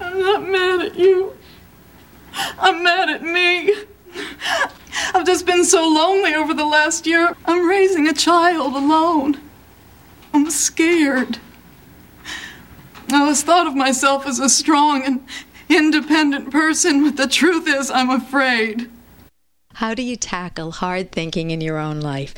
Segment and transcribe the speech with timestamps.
[0.00, 1.36] I'm not mad at you.
[2.58, 3.72] I'm mad at me.
[5.14, 7.36] I've just been so lonely over the last year.
[7.46, 9.40] I'm raising a child alone.
[10.32, 11.38] I'm scared.
[13.12, 15.24] I always thought of myself as a strong and
[15.68, 18.90] independent person, but the truth is, I'm afraid.
[19.74, 22.34] How do you tackle hard thinking in your own life?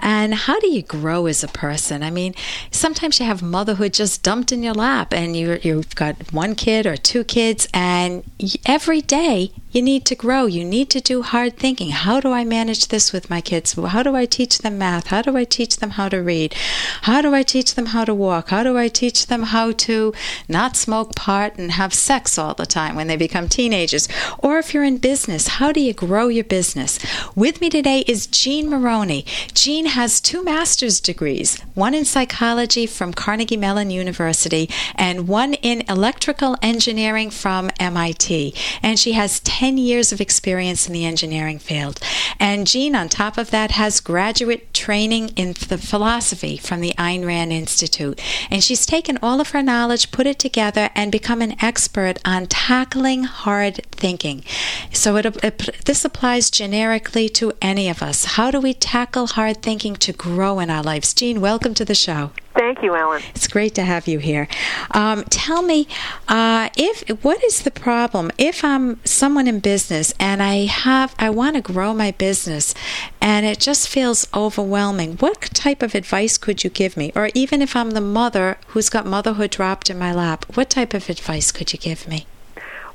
[0.00, 2.02] And how do you grow as a person?
[2.02, 2.34] I mean,
[2.70, 6.86] sometimes you have motherhood just dumped in your lap and you you've got one kid
[6.86, 8.24] or two kids, and
[8.66, 10.46] every day you need to grow.
[10.46, 11.90] You need to do hard thinking.
[11.90, 13.74] How do I manage this with my kids?
[13.74, 15.08] How do I teach them math?
[15.08, 16.54] How do I teach them how to read?
[17.02, 18.48] How do I teach them how to walk?
[18.48, 20.12] How do I teach them how to
[20.48, 24.08] not smoke pot and have sex all the time when they become teenagers?
[24.38, 26.98] Or if you're in business, how do you grow your business?
[27.36, 29.24] With me today is Jean Moroney.
[29.54, 35.82] Jean has two master's degrees, one in psychology from Carnegie Mellon University and one in
[35.88, 38.54] electrical engineering from MIT.
[38.82, 42.00] And she has 10 years of experience in the engineering field.
[42.38, 47.26] And Jean, on top of that, has graduate training in the philosophy from the Ayn
[47.26, 48.20] Rand Institute.
[48.50, 52.46] And she's taken all of her knowledge, put it together, and become an expert on
[52.46, 54.44] tackling hard thinking.
[54.92, 58.24] So it, it, this applies generically to any of us.
[58.36, 61.14] How do we tackle hard thinking to grow in our lives?
[61.14, 62.32] Jean, welcome to the show.
[62.54, 63.22] Thank you, Ellen.
[63.34, 64.48] It's great to have you here.
[64.90, 65.86] Um, tell me,
[66.28, 71.30] uh, if what is the problem if I'm someone in business and I have I
[71.30, 72.74] want to grow my business
[73.20, 75.16] and it just feels overwhelming?
[75.18, 77.12] What type of advice could you give me?
[77.14, 80.92] Or even if I'm the mother who's got motherhood dropped in my lap, what type
[80.92, 82.26] of advice could you give me?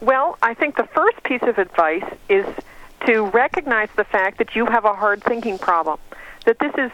[0.00, 2.46] Well, I think the first piece of advice is
[3.06, 5.98] to recognize the fact that you have a hard thinking problem.
[6.46, 6.90] That this is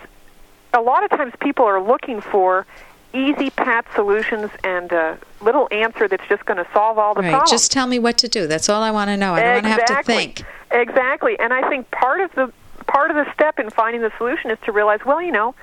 [0.73, 2.67] a lot of times people are looking for
[3.13, 7.31] easy pat solutions and a little answer that's just going to solve all the right.
[7.31, 7.51] problems.
[7.51, 8.47] Just tell me what to do.
[8.47, 9.35] That's all I want to know.
[9.35, 9.73] I don't exactly.
[9.73, 10.45] want to have to think.
[10.71, 11.39] Exactly.
[11.39, 12.53] And I think part of the
[12.87, 15.55] part of the step in finding the solution is to realize, well, you know,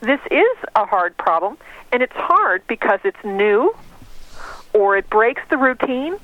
[0.00, 1.56] this is a hard problem,
[1.92, 3.74] and it's hard because it's new,
[4.72, 6.18] or it breaks the routine,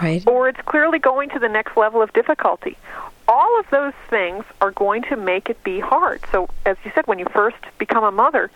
[0.00, 0.26] right.
[0.26, 2.76] or it's clearly going to the next level of difficulty.
[3.28, 6.20] All of those things are going to make it be hard.
[6.30, 8.50] So, as you said, when you first become a mother,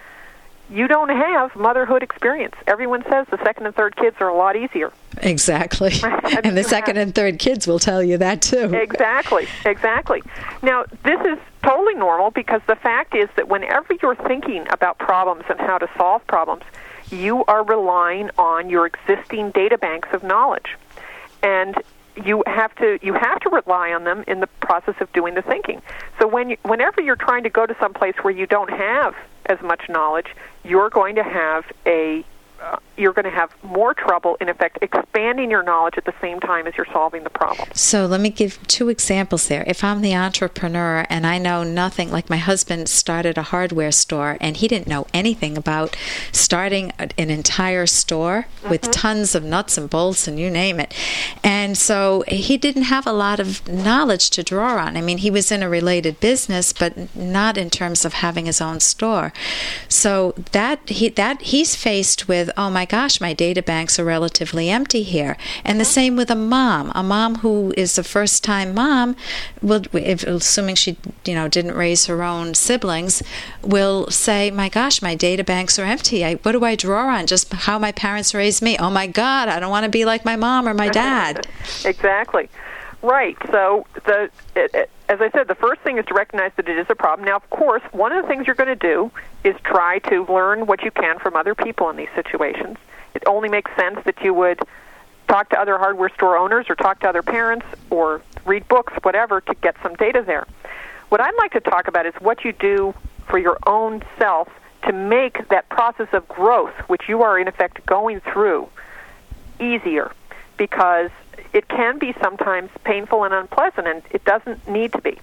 [0.68, 2.54] you don't have motherhood experience.
[2.66, 4.92] Everyone says the second and third kids are a lot easier.
[5.18, 5.92] Exactly.
[6.42, 8.74] and the second and third kids will tell you that too.
[8.74, 10.22] Exactly, exactly.
[10.62, 15.44] Now, this is totally normal because the fact is that whenever you're thinking about problems
[15.48, 16.64] and how to solve problems,
[17.10, 20.76] you are relying on your existing data banks of knowledge.
[21.46, 21.76] And
[22.24, 25.42] you have to you have to rely on them in the process of doing the
[25.42, 25.80] thinking.
[26.18, 29.14] So when you, whenever you're trying to go to some place where you don't have
[29.46, 30.26] as much knowledge,
[30.64, 32.24] you're going to have a
[32.60, 36.40] uh, you're going to have more trouble, in effect, expanding your knowledge at the same
[36.40, 37.68] time as you're solving the problem.
[37.74, 39.64] So let me give two examples there.
[39.66, 44.38] If I'm the entrepreneur and I know nothing, like my husband started a hardware store
[44.40, 45.96] and he didn't know anything about
[46.32, 48.70] starting an entire store mm-hmm.
[48.70, 50.94] with tons of nuts and bolts and you name it.
[51.44, 54.96] And so he didn't have a lot of knowledge to draw on.
[54.96, 58.60] I mean, he was in a related business, but not in terms of having his
[58.60, 59.32] own store.
[59.88, 64.70] So that he that he's faced with, oh my gosh, my data banks are relatively
[64.70, 65.36] empty here.
[65.64, 66.90] And the same with a mom.
[66.94, 69.16] A mom who is a first time mom,
[69.60, 73.22] will, if, assuming she you know didn't raise her own siblings,
[73.62, 76.24] will say, my gosh, my data banks are empty.
[76.24, 77.26] I, what do I draw on?
[77.26, 78.78] Just how my parents raised me.
[78.78, 81.46] Oh my God, I don't want to be like my mom or my dad.
[81.84, 82.48] exactly.
[83.06, 83.36] Right.
[83.52, 86.76] So the it, it, as I said, the first thing is to recognize that it
[86.76, 87.24] is a problem.
[87.24, 89.12] Now, of course, one of the things you're going to do
[89.44, 92.78] is try to learn what you can from other people in these situations.
[93.14, 94.58] It only makes sense that you would
[95.28, 99.40] talk to other hardware store owners or talk to other parents or read books, whatever,
[99.40, 100.44] to get some data there.
[101.08, 102.92] What I'd like to talk about is what you do
[103.28, 104.48] for your own self
[104.84, 108.68] to make that process of growth, which you are in effect going through,
[109.60, 110.10] easier.
[110.56, 111.10] Because
[111.52, 115.18] it can be sometimes painful and unpleasant, and it doesn't need to be.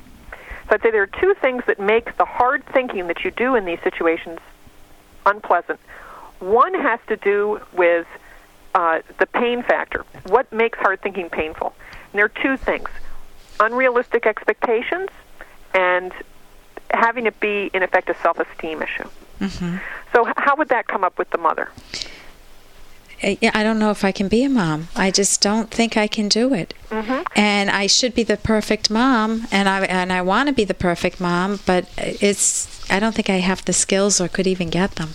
[0.69, 3.55] So I'd say there are two things that make the hard thinking that you do
[3.55, 4.39] in these situations
[5.25, 5.79] unpleasant.
[6.39, 8.07] One has to do with
[8.75, 10.05] uh, the pain factor.
[10.27, 11.73] What makes hard thinking painful?
[12.11, 12.89] And there are two things
[13.59, 15.09] unrealistic expectations
[15.73, 16.11] and
[16.89, 19.07] having it be, in effect, a self esteem issue.
[19.39, 19.77] Mm-hmm.
[20.13, 21.69] So, how would that come up with the mother?
[23.21, 24.87] I don't know if I can be a mom.
[24.95, 26.73] I just don't think I can do it.
[26.89, 27.21] Mm-hmm.
[27.35, 30.73] And I should be the perfect mom, and I and I want to be the
[30.73, 34.95] perfect mom, but it's I don't think I have the skills or could even get
[34.95, 35.11] them.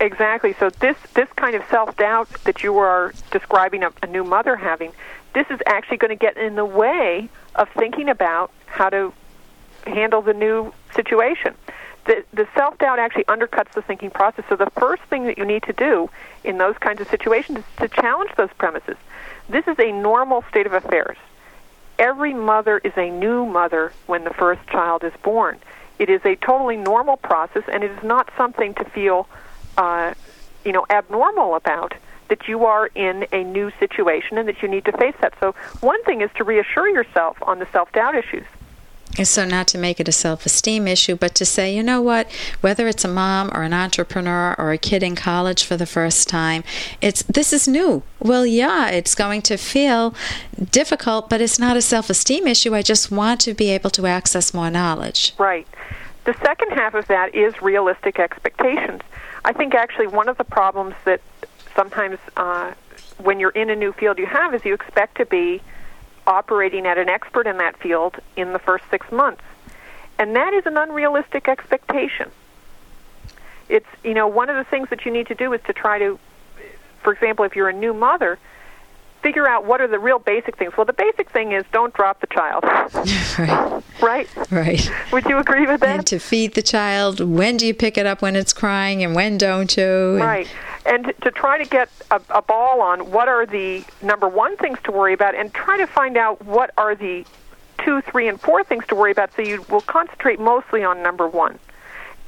[0.00, 0.54] Exactly.
[0.58, 4.56] So this this kind of self doubt that you are describing a, a new mother
[4.56, 4.92] having,
[5.34, 9.12] this is actually going to get in the way of thinking about how to
[9.86, 11.54] handle the new situation.
[12.06, 14.44] The, the self doubt actually undercuts the thinking process.
[14.48, 16.08] So the first thing that you need to do
[16.44, 18.96] in those kinds of situations is to challenge those premises.
[19.48, 21.16] This is a normal state of affairs.
[21.98, 25.58] Every mother is a new mother when the first child is born.
[25.98, 29.28] It is a totally normal process, and it is not something to feel,
[29.76, 30.14] uh,
[30.64, 31.94] you know, abnormal about.
[32.28, 35.34] That you are in a new situation and that you need to face that.
[35.38, 38.44] So one thing is to reassure yourself on the self doubt issues.
[39.24, 42.30] So, not to make it a self esteem issue, but to say, you know what,
[42.60, 46.28] whether it's a mom or an entrepreneur or a kid in college for the first
[46.28, 46.64] time,
[47.00, 48.02] it's this is new.
[48.18, 50.14] Well, yeah, it's going to feel
[50.70, 52.74] difficult, but it's not a self esteem issue.
[52.74, 55.34] I just want to be able to access more knowledge.
[55.38, 55.66] Right.
[56.24, 59.00] The second half of that is realistic expectations.
[59.44, 61.20] I think actually one of the problems that
[61.76, 62.72] sometimes uh,
[63.18, 65.62] when you're in a new field you have is you expect to be
[66.26, 69.42] operating at an expert in that field in the first six months.
[70.18, 72.30] And that is an unrealistic expectation.
[73.68, 75.98] It's, you know, one of the things that you need to do is to try
[75.98, 76.18] to,
[77.02, 78.38] for example, if you're a new mother,
[79.22, 80.76] figure out what are the real basic things.
[80.76, 82.64] Well, the basic thing is don't drop the child.
[83.38, 83.82] right.
[84.02, 84.28] Right?
[84.50, 84.90] Right.
[85.10, 85.96] Would you agree with that?
[85.96, 89.14] And to feed the child, when do you pick it up when it's crying and
[89.14, 90.16] when don't you?
[90.16, 90.48] And Right.
[90.86, 94.78] And to try to get a, a ball on what are the number one things
[94.84, 97.24] to worry about and try to find out what are the
[97.84, 101.26] two, three, and four things to worry about so you will concentrate mostly on number
[101.26, 101.58] one.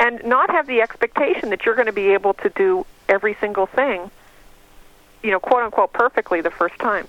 [0.00, 3.66] And not have the expectation that you're going to be able to do every single
[3.66, 4.10] thing,
[5.22, 7.06] you know, quote unquote, perfectly the first time.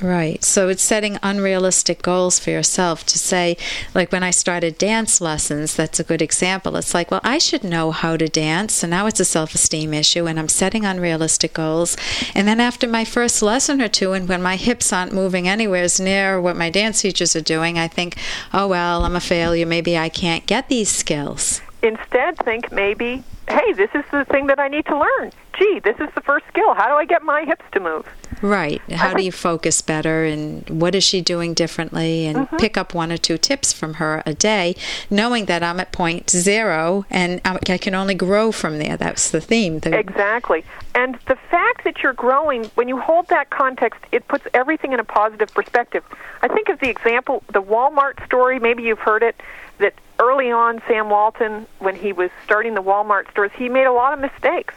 [0.00, 0.44] Right.
[0.44, 3.56] So it's setting unrealistic goals for yourself to say,
[3.94, 6.76] like when I started dance lessons, that's a good example.
[6.76, 8.74] It's like, well, I should know how to dance.
[8.74, 11.96] So now it's a self esteem issue, and I'm setting unrealistic goals.
[12.34, 15.88] And then after my first lesson or two, and when my hips aren't moving anywhere
[15.98, 18.16] near what my dance teachers are doing, I think,
[18.52, 19.66] oh, well, I'm a failure.
[19.66, 21.60] Maybe I can't get these skills.
[21.82, 25.32] Instead, think maybe, hey, this is the thing that I need to learn.
[25.56, 26.74] Gee, this is the first skill.
[26.74, 28.06] How do I get my hips to move?
[28.42, 28.80] Right.
[28.92, 32.56] How do you focus better and what is she doing differently and mm-hmm.
[32.56, 34.76] pick up one or two tips from her a day,
[35.10, 38.96] knowing that I'm at point zero and I I can only grow from there.
[38.96, 39.80] That's the theme.
[39.80, 40.64] The, Exactly.
[40.94, 45.00] And the fact that you're growing, when you hold that context, it puts everything in
[45.00, 46.04] a positive perspective.
[46.42, 49.40] I think of the example, the Walmart story, maybe you've heard it,
[49.78, 53.92] that early on, Sam Walton, when he was starting the Walmart stores, he made a
[53.92, 54.74] lot of mistakes.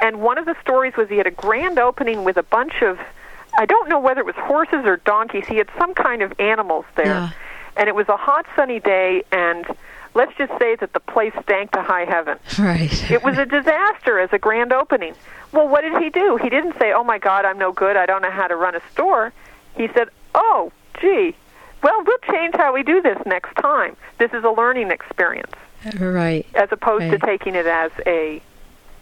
[0.00, 2.98] And one of the stories was he had a grand opening with a bunch of,
[3.58, 6.86] I don't know whether it was horses or donkeys, he had some kind of animals
[6.96, 7.06] there.
[7.06, 7.30] Yeah.
[7.76, 9.64] And it was a hot, sunny day, and
[10.14, 12.38] let's just say that the place stank to high heaven.
[12.58, 13.10] right.
[13.10, 15.14] It was a disaster as a grand opening.
[15.52, 16.36] Well, what did he do?
[16.42, 17.96] He didn't say, "Oh my God, I'm no good.
[17.96, 19.32] I don't know how to run a store."
[19.76, 21.34] He said, "Oh, gee,
[21.82, 23.96] well, we'll change how we do this next time.
[24.18, 25.52] This is a learning experience,
[25.98, 26.46] right.
[26.54, 27.18] as opposed Right.
[27.20, 28.42] to taking it as a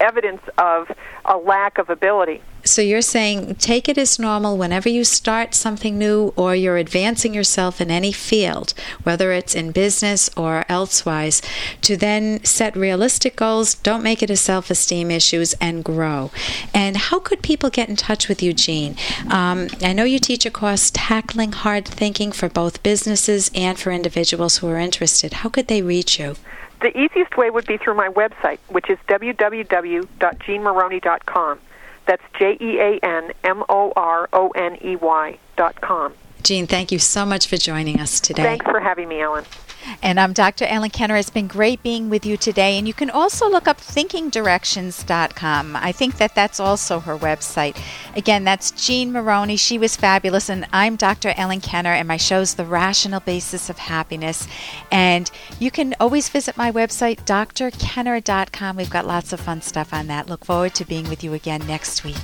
[0.00, 0.91] evidence of
[1.25, 5.97] a lack of ability." So you're saying take it as normal whenever you start something
[5.97, 8.75] new or you're advancing yourself in any field,
[9.05, 11.41] whether it's in business or elsewise,
[11.83, 16.31] to then set realistic goals, don't make it a self esteem issues, and grow.
[16.75, 18.97] And how could people get in touch with you, Jean?
[19.31, 23.93] Um, I know you teach a course, Tackling Hard Thinking, for both businesses and for
[23.93, 25.33] individuals who are interested.
[25.33, 26.35] How could they reach you?
[26.80, 31.58] The easiest way would be through my website, which is www.jeanmoroney.com.
[32.06, 36.14] That's J E A N M O R O N E Y dot com.
[36.42, 38.42] Jean, thank you so much for joining us today.
[38.42, 39.44] Thanks for having me, Ellen.
[40.02, 40.64] And I'm Dr.
[40.64, 41.16] Ellen Kenner.
[41.16, 42.78] It's been great being with you today.
[42.78, 45.76] And you can also look up thinkingdirections.com.
[45.76, 47.80] I think that that's also her website.
[48.16, 49.56] Again, that's Jean Moroney.
[49.56, 50.49] She was fabulous.
[50.49, 51.35] And I'm Dr.
[51.37, 54.47] Ellen Kenner, and my show's The Rational Basis of Happiness.
[54.90, 58.76] And you can always visit my website, drkenner.com.
[58.76, 60.28] We've got lots of fun stuff on that.
[60.28, 62.16] Look forward to being with you again next week.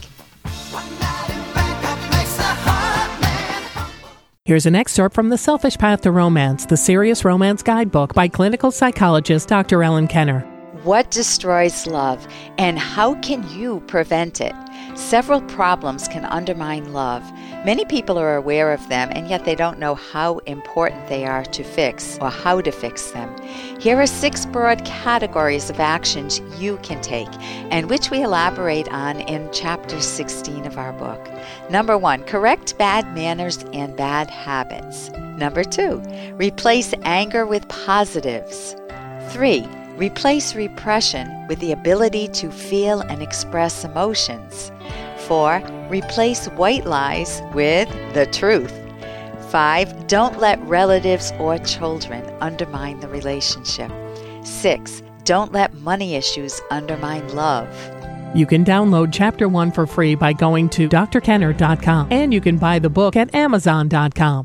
[4.47, 8.71] Here's an excerpt from The Selfish Path to Romance, the Serious Romance Guidebook by clinical
[8.71, 9.83] psychologist Dr.
[9.83, 10.41] Ellen Kenner.
[10.83, 14.55] What destroys love, and how can you prevent it?
[14.97, 17.23] Several problems can undermine love.
[17.65, 21.45] Many people are aware of them, and yet they don't know how important they are
[21.45, 23.35] to fix or how to fix them.
[23.81, 27.33] Here are six broad categories of actions you can take,
[27.71, 31.27] and which we elaborate on in chapter 16 of our book.
[31.71, 35.09] Number one, correct bad manners and bad habits.
[35.39, 36.03] Number two,
[36.35, 38.77] replace anger with positives.
[39.31, 39.67] Three,
[39.97, 44.73] Replace repression with the ability to feel and express emotions.
[45.29, 45.89] 4.
[45.89, 48.73] Replace white lies with the truth.
[49.51, 50.07] 5.
[50.07, 53.91] Don't let relatives or children undermine the relationship.
[54.45, 55.03] 6.
[55.25, 57.69] Don't let money issues undermine love.
[58.35, 62.81] You can download Chapter 1 for free by going to drkenner.com and you can buy
[62.81, 64.43] the book at amazon.com.